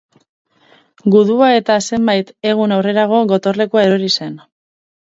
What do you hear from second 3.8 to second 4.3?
erori